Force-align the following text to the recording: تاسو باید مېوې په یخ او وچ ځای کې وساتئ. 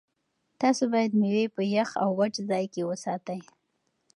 تاسو 0.61 0.83
باید 0.93 1.11
مېوې 1.19 1.45
په 1.55 1.61
یخ 1.75 1.89
او 2.03 2.09
وچ 2.19 2.35
ځای 2.49 2.65
کې 2.73 2.81
وساتئ. 2.89 3.41